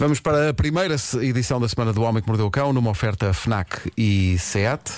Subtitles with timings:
[0.00, 3.34] Vamos para a primeira edição da Semana do Homem que Mordeu o Cão, numa oferta
[3.34, 4.90] FNAC e SEAT.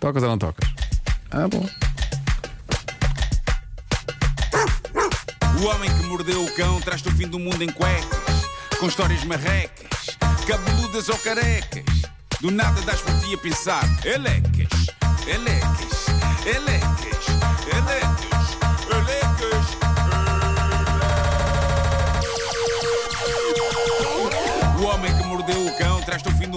[0.00, 0.66] Tocas ou não tocas?
[1.30, 1.68] Ah, bom.
[5.60, 8.48] O homem que mordeu o cão traz-te o fim do mundo em cuecas,
[8.80, 10.16] com histórias marrecas,
[10.48, 11.84] cabeludas ou carecas.
[12.40, 14.86] Do nada das por ti a pensar, elecas,
[15.26, 16.03] elecas, elecas,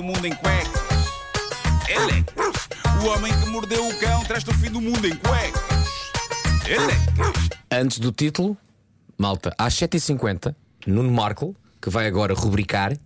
[0.08, 0.82] mundo em cuecas.
[1.90, 2.70] Elecas.
[3.04, 5.62] O homem que mordeu o cão traz-te o fim do mundo em cuecas.
[6.66, 7.50] Elecas.
[7.70, 8.58] Antes do título,
[9.18, 12.98] malta, às 7h50, Nuno Marco, que vai agora rubricar,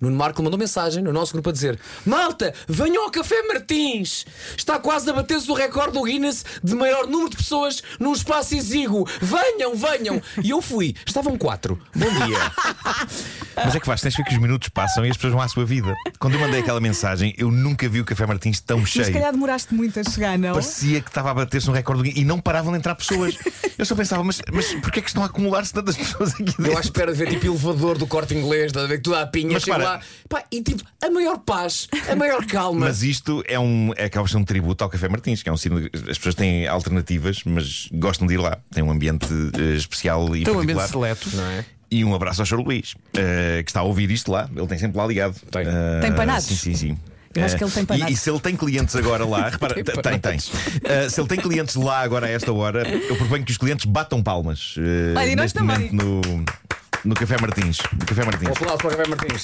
[0.00, 4.26] Nuno Marco mandou mensagem no nosso grupo a dizer: Malta, venham ao Café Martins!
[4.56, 8.54] Está quase a bater-se o recorde do Guinness de maior número de pessoas num espaço
[8.54, 9.06] exíguo.
[9.20, 10.20] Venham, venham!
[10.42, 11.78] E eu fui, estavam quatro.
[11.94, 12.38] Bom dia.
[13.56, 15.42] Mas é que vais, tens que ver que os minutos passam e as pessoas vão
[15.42, 15.92] à sua vida.
[16.18, 19.12] Quando eu mandei aquela mensagem, eu nunca vi o Café Martins tão Mas se cheio.
[19.12, 20.52] calhar demoraste muito a chegar, não?
[20.52, 23.36] Parecia que estava a bater-se um recorde do Guinness e não paravam de entrar pessoas.
[23.76, 26.66] Eu só pensava, mas, mas porquê é que estão a acumular-se tantas pessoas aqui dentro?
[26.66, 29.16] Eu à espera de ver tipo elevador do corte inglês, estás a ver que tudo
[29.16, 29.84] à pinha, Mas chego para.
[29.90, 32.86] lá, pá, e tipo, a maior paz, a maior calma.
[32.86, 35.52] Mas isto é um, é, acaba de ser um tributo ao Café Martins, que é
[35.52, 35.78] um sino.
[36.08, 38.58] As pessoas têm alternativas, mas gostam de ir lá.
[38.72, 39.26] Tem um ambiente
[39.58, 40.84] eh, especial e Tem um particular.
[40.84, 41.28] ambiente seleto.
[41.36, 41.64] Não é?
[41.90, 42.56] E um abraço ao Sr.
[42.60, 44.48] Luís, eh, que está a ouvir isto lá.
[44.54, 45.34] Ele tem sempre lá ligado.
[45.50, 45.62] Tem.
[45.66, 46.44] Eh, Tem panados?
[46.46, 46.98] Sim, sim, sim.
[47.34, 49.74] Eu acho Eh, que ele tem e, e se ele tem clientes agora lá, repara,
[49.74, 50.18] Tem tem, tem.
[50.20, 50.50] panados.
[50.82, 53.84] Eh, se ele tem clientes lá agora a esta hora, eu proponho que os clientes
[53.84, 54.74] batam palmas.
[54.78, 55.90] eh, Olha, e nós neste também.
[55.92, 56.44] momento no,
[57.04, 57.78] no Café Martins.
[57.98, 58.48] No Café Martins.
[58.48, 59.42] Um aplauso para o Café Martins.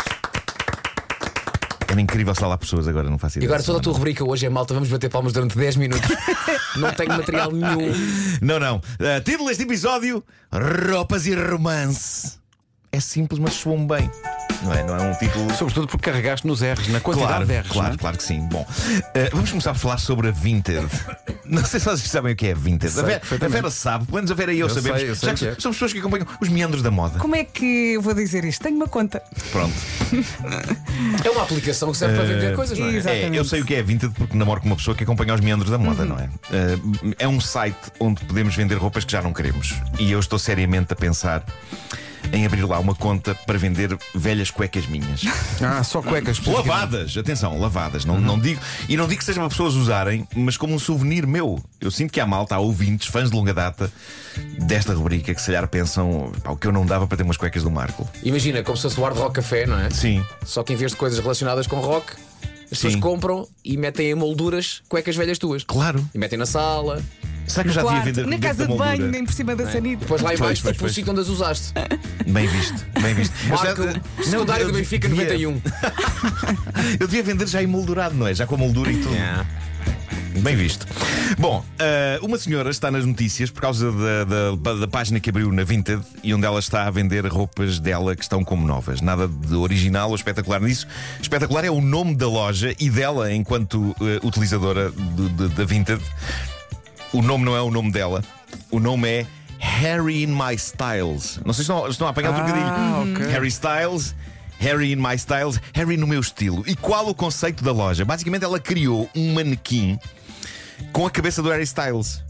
[1.89, 3.51] Era incrível estar lá pessoas agora, não faço E ideia.
[3.51, 6.09] agora toda a tua rubrica hoje é malta, vamos bater palmas durante 10 minutos.
[6.77, 7.95] Não tenho material nenhum.
[8.43, 8.77] Não, não.
[8.79, 10.25] Uh, título deste episódio:
[10.91, 12.33] Roupas e Romance.
[12.91, 14.11] É simples, mas soam bem.
[14.63, 14.83] Não é?
[14.83, 15.53] Não é um título.
[15.55, 17.69] Sobretudo porque carregaste nos R's, na quantidade Claro, de R's.
[17.69, 17.97] claro, é?
[17.99, 18.41] claro que sim.
[18.51, 20.87] Bom, uh, vamos começar a falar sobre a Vinted.
[21.45, 22.91] Não sei se vocês sabem o que é Vinted.
[22.93, 23.49] Sei a, Vera, a.
[23.49, 25.01] Vera sabe, pelo menos a Vera e eu, Eu sabemos.
[25.01, 25.55] sei, eu sei que é.
[25.59, 27.19] somos pessoas que acompanham os meandros da moda.
[27.19, 28.63] Como é que eu vou dizer isto?
[28.63, 29.23] Tenho uma conta.
[29.53, 29.75] Pronto.
[31.23, 32.91] É uma aplicação que serve para vender coisas, não é?
[32.95, 33.09] Exato.
[33.09, 33.37] É, Exatamente.
[33.39, 35.71] eu sei o que é Vinted porque namoro com uma pessoa que acompanha os meandros
[35.71, 36.25] da moda, não é?
[36.25, 39.75] Uh, é um site onde podemos vender roupas que já não queremos.
[39.99, 41.45] E eu estou seriamente a pensar
[42.33, 45.23] em abrir lá uma conta para vender velhas cuecas minhas.
[45.65, 46.45] Ah, só cuecas.
[46.45, 48.05] lavadas, atenção, lavadas.
[48.05, 51.27] Não, não digo, e não digo que seja para pessoas usarem, mas como um souvenir
[51.27, 51.63] meu.
[51.81, 53.91] Eu sinto que há malta, há ouvintes, fãs de longa data
[54.59, 57.37] desta rubrica que se calhar pensam pá, o que eu não dava para ter umas
[57.37, 58.09] cuecas do Marco.
[58.23, 59.89] Imagina, como se fosse o Hard Rock Café, não é?
[59.91, 60.23] Sim.
[60.45, 62.13] Só que em vez de coisas relacionadas com rock,
[62.65, 63.01] as pessoas Sim.
[63.01, 65.63] compram e metem em molduras cuecas velhas tuas.
[65.65, 66.05] Claro.
[66.15, 67.03] E metem na sala,
[67.47, 70.01] Será que eu já devia vender na casa de banho, nem por cima da sanita.
[70.01, 70.95] depois lá Pois, embaixo pois, tipo o pois.
[70.95, 71.73] sítio onde as usaste.
[72.27, 73.35] Bem visto, bem visto.
[73.45, 75.61] Eu Marco, já- secundário eu do Benfica devia- 91.
[77.01, 78.35] Eu devia vender já emoldurado, não é?
[78.35, 79.15] Já com a moldura e tudo.
[80.41, 80.85] Bem visto.
[81.39, 84.25] Bom, eh, uma senhora está nas notícias por causa da,
[84.57, 88.17] da- da página que abriu na Vinted e onde ela está a vender roupas dela
[88.17, 89.01] que estão como novas.
[89.01, 90.87] Nada de original ou espetacular nisso.
[91.21, 96.03] Espetacular é o nome da loja e dela enquanto eh, utilizadora do- da Vinted.
[97.15, 98.23] O nome não é o nome dela.
[98.71, 99.27] O nome é
[99.59, 101.41] Harry in My Styles.
[101.45, 103.13] Não sei se estão, estão a apanhar o Ah, trocadilho.
[103.15, 103.27] ok.
[103.33, 104.15] Harry Styles.
[104.59, 106.63] Harry in my styles, Harry no meu estilo.
[106.67, 108.05] E qual o conceito da loja?
[108.05, 109.99] Basicamente, ela criou um manequim
[110.93, 112.23] com a cabeça do Harry Styles.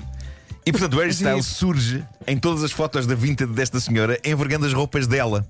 [0.67, 4.66] E portanto, o Harry Styles surge em todas as fotos da vintage desta senhora, envergando
[4.66, 5.47] as roupas dela.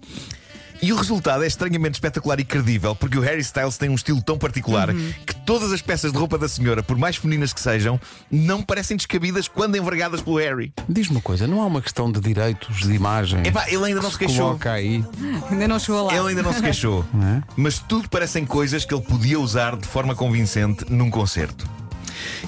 [0.83, 4.21] E o resultado é estranhamente espetacular e credível, porque o Harry Styles tem um estilo
[4.23, 4.89] tão particular
[5.27, 8.97] que todas as peças de roupa da senhora, por mais femininas que sejam, não parecem
[8.97, 10.73] descabidas quando envergadas pelo Harry.
[10.89, 13.47] Diz-me uma coisa, não há uma questão de direitos de imagem?
[13.47, 14.47] Epá, ele ainda não se queixou.
[14.47, 15.05] Coloca aí.
[15.51, 16.15] Ainda não chegou lá.
[16.15, 17.05] Ele ainda não se queixou.
[17.57, 21.69] Mas tudo parecem coisas que ele podia usar de forma convincente num concerto.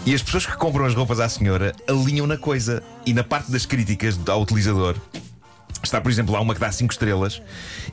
[0.05, 2.83] E as pessoas que compram as roupas à senhora alinham na coisa.
[3.05, 4.97] E na parte das críticas ao utilizador.
[5.87, 7.41] Está, por exemplo, lá uma que dá 5 estrelas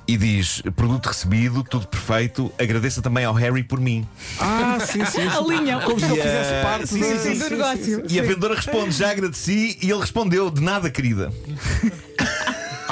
[0.08, 4.07] e diz: produto recebido, tudo perfeito, agradeça também ao Harry por mim.
[4.40, 5.22] Ah, sim, sim.
[5.28, 5.81] Alinham.
[5.81, 8.04] Como se ele fizesse parte sim, da- sim, Sim, do negócio.
[8.10, 11.31] E a vendedora responde: já agradeci, e ele respondeu: de nada, querida.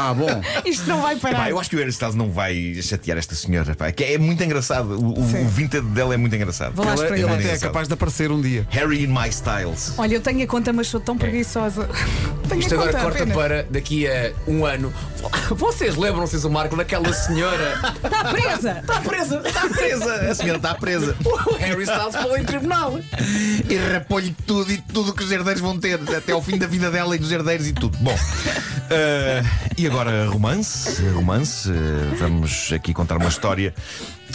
[0.02, 0.42] Ah, bom.
[0.66, 1.50] Isto não vai Epá, parar.
[1.50, 3.76] eu acho que o Harry Styles não vai chatear esta senhora.
[3.76, 5.00] pá, que é muito engraçado.
[5.00, 6.74] O, o, vintage dela é muito engraçado.
[6.74, 7.18] Vou lá espreitar.
[7.20, 7.70] ele até é engraçado.
[7.70, 8.66] capaz de aparecer um dia.
[8.72, 9.94] Harry in my styles.
[9.98, 11.88] Olha, eu tenho a conta, mas sou tão preguiçosa.
[12.50, 13.38] Tenho Isto a agora conta, corta apenas.
[13.38, 14.94] para daqui a um ano.
[15.52, 17.80] Vocês lembram-se do Marco daquela senhora?
[18.04, 18.80] Está presa!
[18.80, 19.42] Está presa!
[19.46, 21.16] Está presa, a senhora está presa.
[21.24, 23.00] O Harry Styles falou em tribunal.
[23.70, 26.92] E rapou-lhe tudo e tudo que os herdeiros vão ter, até ao fim da vida
[26.92, 27.98] dela e dos herdeiros e tudo.
[28.00, 28.16] Bom,
[28.90, 29.44] eh,
[29.78, 31.70] e agora romance, romance.
[31.70, 33.74] Eh, Vamos aqui contar uma história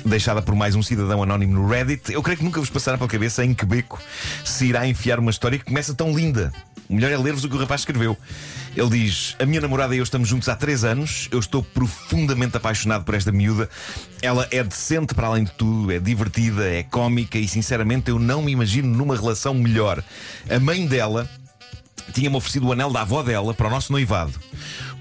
[0.04, 2.12] deixada por mais um cidadão anónimo no Reddit.
[2.12, 3.98] Eu creio que nunca vos passará pela cabeça em que beco
[4.44, 6.52] se irá enfiar uma história que começa tão linda.
[6.88, 8.16] O melhor é ler-vos o que o rapaz escreveu.
[8.76, 11.26] Ele diz: A minha namorada e eu estamos juntos há três anos.
[11.32, 13.68] Eu estou profundamente apaixonado por esta miúda.
[14.20, 18.42] Ela é decente para além de tudo, é divertida, é cómica e, sinceramente, eu não
[18.42, 20.04] me imagino numa relação melhor.
[20.50, 21.28] A mãe dela
[22.12, 24.32] tinha-me oferecido o anel da avó dela para o nosso noivado,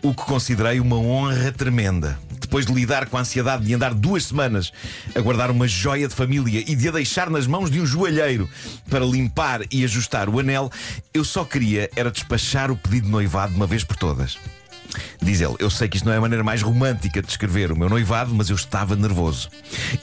[0.09, 2.19] o que considerei uma honra tremenda.
[2.39, 4.71] Depois de lidar com a ansiedade de andar duas semanas
[5.15, 8.47] a guardar uma joia de família e de a deixar nas mãos de um joalheiro
[8.87, 10.71] para limpar e ajustar o anel,
[11.11, 14.37] eu só queria era despachar o pedido de noivado de uma vez por todas.
[15.19, 17.75] Diz ele, eu sei que isto não é a maneira mais romântica de descrever o
[17.75, 19.49] meu noivado, mas eu estava nervoso.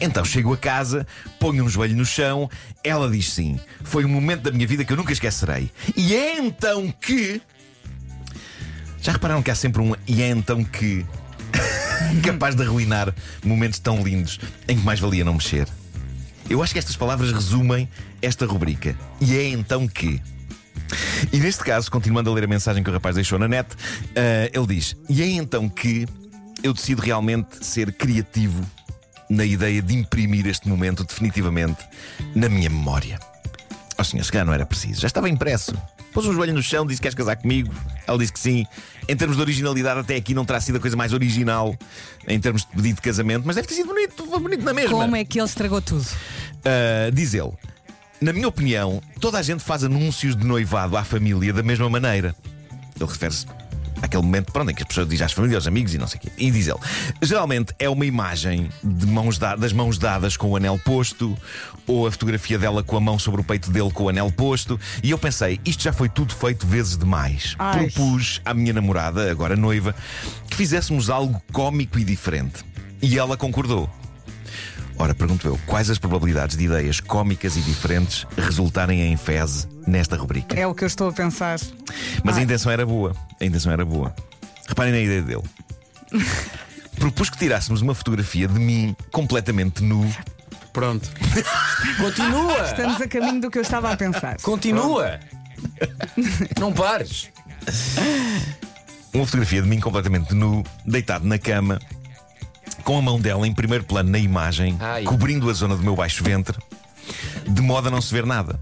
[0.01, 1.07] Então chego a casa,
[1.39, 2.51] ponho um joelho no chão,
[2.83, 3.59] ela diz sim.
[3.85, 5.71] Foi um momento da minha vida que eu nunca esquecerei.
[5.97, 7.41] E é então que.
[9.03, 11.05] Já repararam que há sempre um e é então que.
[12.23, 13.13] capaz de arruinar
[13.45, 14.39] momentos tão lindos
[14.69, 15.67] em que mais valia não mexer?
[16.49, 17.89] Eu acho que estas palavras resumem
[18.21, 18.97] esta rubrica.
[19.21, 20.23] E é então que.
[21.33, 23.69] E neste caso, continuando a ler a mensagem que o rapaz deixou na net,
[24.15, 26.07] eh, ele diz: E é então que
[26.63, 28.65] eu decido realmente ser criativo
[29.29, 31.83] na ideia de imprimir este momento definitivamente
[32.37, 33.19] na minha memória.
[33.99, 35.75] Oh senhor, se calhar não era preciso, já estava impresso.
[36.13, 37.73] Pôs um joelho no chão, disse: Queres casar comigo?
[38.07, 38.67] Ela disse que sim.
[39.09, 41.75] Em termos de originalidade, até aqui não terá sido a coisa mais original
[42.29, 44.97] em termos de pedido de casamento, mas deve ter sido bonito, bonito na mesma.
[44.97, 46.05] Como é que ele estragou tudo?
[46.05, 47.53] Uh, diz ele:
[48.21, 52.35] Na minha opinião, toda a gente faz anúncios de noivado à família da mesma maneira.
[53.01, 53.47] Ele refere-se
[54.03, 56.19] àquele momento pronto, em que as pessoas dizem às famílias, aos amigos e não sei
[56.19, 56.33] o quê.
[56.37, 56.79] E diz ele:
[57.23, 61.37] Geralmente é uma imagem de mãos da- das mãos dadas com o anel posto,
[61.87, 64.79] ou a fotografia dela com a mão sobre o peito dele com o anel posto.
[65.03, 67.55] E eu pensei: isto já foi tudo feito vezes demais.
[67.59, 67.89] Ai.
[67.91, 69.95] Propus à minha namorada, agora noiva,
[70.51, 72.65] que fizéssemos algo cómico e diferente.
[73.01, 73.89] E ela concordou.
[74.99, 80.17] Ora, pergunto eu, quais as probabilidades de ideias cómicas e diferentes resultarem em feze nesta
[80.17, 80.59] rubrica?
[80.59, 81.59] É o que eu estou a pensar.
[82.23, 82.45] Mas a Ai.
[82.45, 83.15] intenção era boa.
[83.41, 84.15] A intenção era boa.
[84.69, 85.43] Reparem na ideia dele.
[86.97, 90.11] Propus que tirássemos uma fotografia de mim completamente nu.
[90.73, 91.11] Pronto.
[91.99, 92.65] Continua!
[92.65, 94.37] Estamos a caminho do que eu estava a pensar.
[94.41, 95.19] Continua!
[96.59, 97.31] Não pares!
[99.13, 101.79] Uma fotografia de mim completamente nu, deitado na cama,
[102.83, 105.05] com a mão dela em primeiro plano na imagem, Ai.
[105.05, 106.59] cobrindo a zona do meu baixo ventre,
[107.47, 108.59] de modo a não se ver nada.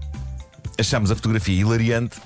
[0.81, 2.17] Achámos a fotografia hilariante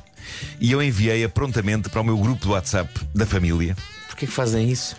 [0.62, 3.76] e eu enviei-a prontamente para o meu grupo do WhatsApp da família.
[4.08, 4.96] Porquê que fazem isso?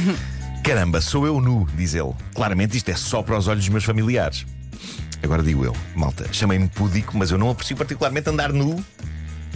[0.62, 2.12] Caramba, sou eu nu, diz ele.
[2.34, 4.44] Claramente isto é só para os olhos dos meus familiares.
[5.22, 8.84] Agora digo eu, malta, chamei-me pudico, mas eu não aprecio particularmente andar nu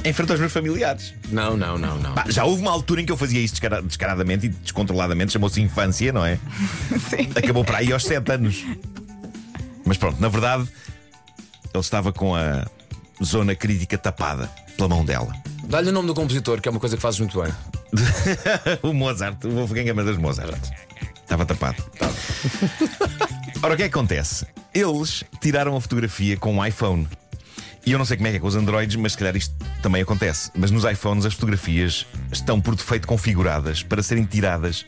[0.03, 1.13] em frente aos meus familiares.
[1.29, 2.15] Não, não, não, não.
[2.15, 5.61] Pá, já houve uma altura em que eu fazia isso descara- descaradamente e descontroladamente, chamou-se
[5.61, 6.39] infância, não é?
[7.11, 7.29] Sim.
[7.37, 8.65] Acabou para aí aos 7 anos.
[9.85, 10.67] Mas pronto, na verdade,
[11.75, 12.67] ele estava com a
[13.23, 15.33] zona crítica tapada pela mão dela.
[15.65, 17.53] Dá-lhe o nome do compositor, que é uma coisa que fazes muito bem.
[18.83, 20.61] o Mozart, o Wolfgang Amadeus Mozart.
[21.23, 21.83] Estava tapado.
[23.63, 24.47] Ora, o que é que acontece?
[24.73, 27.09] Eles tiraram a fotografia com um iPhone.
[27.85, 29.55] E eu não sei como é que é com os Androids, mas se calhar isto
[29.81, 30.51] também acontece.
[30.57, 34.85] Mas nos iPhones as fotografias estão por defeito configuradas para serem tiradas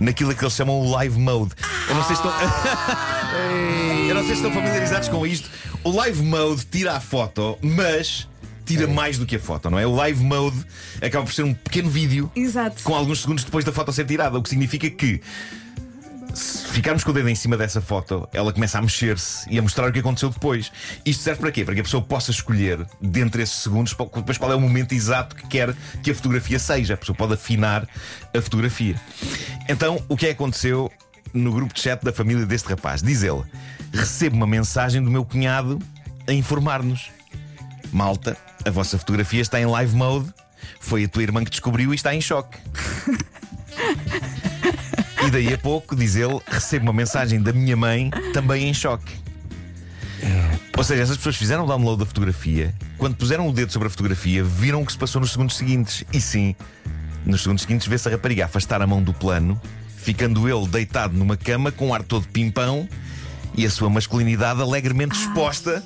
[0.00, 1.52] naquilo que eles chamam o Live Mode.
[1.88, 2.32] Eu não sei se estão.
[4.10, 5.48] eu não sei se estão familiarizados com isto.
[5.84, 8.28] O Live Mode tira a foto, mas
[8.66, 9.86] tira mais do que a foto, não é?
[9.86, 10.66] O Live Mode
[11.00, 12.82] acaba por ser um pequeno vídeo Exato.
[12.82, 15.20] com alguns segundos depois da foto ser tirada, o que significa que
[16.34, 19.62] se ficarmos com o dedo em cima dessa foto, ela começa a mexer-se e a
[19.62, 20.72] mostrar o que aconteceu depois.
[21.04, 21.64] Isto serve para quê?
[21.64, 25.36] Para que a pessoa possa escolher, dentre esses segundos, depois qual é o momento exato
[25.36, 26.94] que quer que a fotografia seja.
[26.94, 27.86] A pessoa pode afinar
[28.36, 28.96] a fotografia.
[29.68, 30.90] Então, o que é que aconteceu
[31.32, 33.02] no grupo de chat da família deste rapaz?
[33.02, 33.42] Diz ele:
[33.92, 35.78] recebo uma mensagem do meu cunhado
[36.26, 37.10] a informar-nos.
[37.92, 40.32] Malta, a vossa fotografia está em live mode.
[40.78, 42.58] Foi a tua irmã que descobriu e está em choque.
[45.26, 49.12] E daí a pouco, diz ele, recebo uma mensagem da minha mãe, também em choque.
[50.76, 53.90] Ou seja, essas pessoas fizeram o download da fotografia, quando puseram o dedo sobre a
[53.90, 56.04] fotografia, viram o que se passou nos segundos seguintes.
[56.10, 56.54] E sim,
[57.26, 59.60] nos segundos seguintes vê-se a rapariga afastar a mão do plano,
[60.02, 62.88] ficando ele deitado numa cama com um ar todo pimpão
[63.56, 65.82] e a sua masculinidade alegremente exposta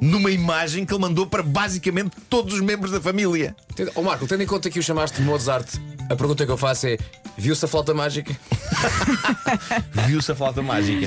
[0.00, 3.54] numa imagem que ele mandou para basicamente todos os membros da família.
[3.94, 5.66] Ó Marco, tendo em conta que o chamaste de Mozart,
[6.08, 6.96] a pergunta que eu faço é:
[7.36, 8.34] viu-se a flauta mágica?
[10.06, 11.06] Viu-se a flauta mágica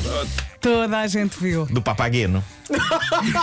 [0.62, 1.66] Toda a gente viu.
[1.66, 2.44] do Papageno.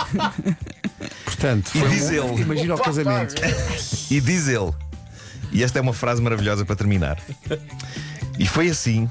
[1.25, 2.41] Portanto, E foi diz um- ele.
[2.43, 3.35] Imagina o casamento.
[4.09, 4.71] E diz ele:
[5.51, 7.17] E esta é uma frase maravilhosa para terminar.
[8.37, 9.09] E foi assim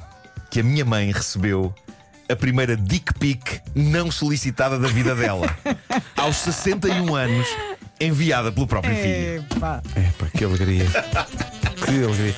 [0.50, 1.74] que a minha mãe recebeu
[2.28, 5.54] a primeira dick pic não solicitada da vida dela.
[6.16, 7.46] Aos 61 anos,
[8.00, 9.44] enviada pelo próprio filho.
[9.56, 9.82] Epá.
[9.96, 10.86] É, que alegria.
[11.84, 12.34] que alegria.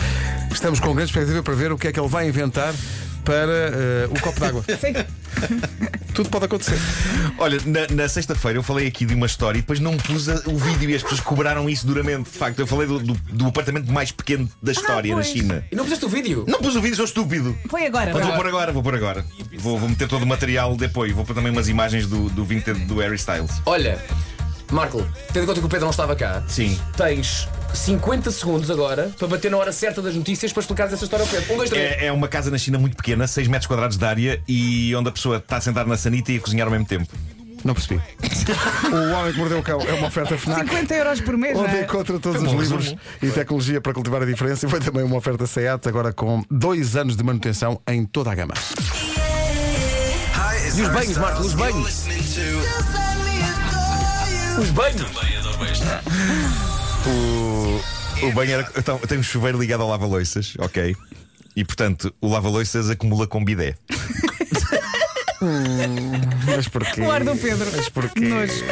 [0.51, 2.75] Estamos com grande expectativa para ver o que é que ele vai inventar
[3.25, 4.65] para eh, o copo d'água.
[4.81, 4.95] Sim.
[6.15, 6.79] Tudo pode acontecer.
[7.39, 10.43] Olha, na, na sexta-feira eu falei aqui de uma história e depois não pus a-
[10.47, 12.31] o vídeo e as pessoas cobraram isso duramente.
[12.31, 15.27] De facto, eu falei do, do- do apartamento mais pequeno da história na pois.
[15.29, 15.65] China.
[15.73, 16.45] E não puseste o vídeo?
[16.47, 17.57] Não pus o vídeo, sou estúpido.
[17.69, 18.13] Foi agora.
[18.13, 19.25] Mas vou pôr agora, vou pôr agora.
[19.59, 21.15] Vou, vou meter todo o material de apoio.
[21.15, 23.51] Vou pôr também umas imagens do, do Vinted do Harry Styles.
[23.65, 23.99] Olha,
[24.73, 26.81] Marco, tendo em conta que o Pedro não estava cá, Sim.
[26.97, 31.25] tens 50 segundos agora para bater na hora certa das notícias para explicares essa história
[31.25, 31.53] ao Pedro.
[31.53, 31.93] Um, dois, três.
[31.93, 35.11] É, é uma casa na China muito pequena, 6 metros quadrados de área e onde
[35.11, 37.07] a pessoa está sentada na sanita e a cozinhar ao mesmo tempo.
[37.63, 38.01] Não percebi.
[38.91, 40.69] o Homem que Mordeu o Cão é uma oferta FNAC.
[40.69, 41.55] 50 euros por mês.
[41.55, 41.83] não Onde é?
[41.83, 44.67] encontra todos os livros e tecnologia para cultivar a diferença.
[44.67, 48.35] E foi também uma oferta SEAT, agora com dois anos de manutenção em toda a
[48.35, 48.55] gama.
[50.75, 53.02] E os banhos, Marco, os banhos.
[54.59, 55.03] Os banhos.
[57.07, 60.95] O, o banheiro então, tem um chuveiro ligado ao lava-loiças, ok?
[61.57, 63.75] E portanto, o lava-loiças acumula com bidé.
[66.47, 67.01] Mas porquê?
[67.01, 67.67] O ar do Pedro.
[67.75, 68.21] Mas porquê?
[68.21, 68.65] Nojo.